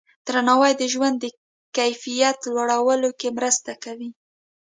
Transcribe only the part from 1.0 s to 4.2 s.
د کیفیت لوړولو کې مرسته کوي.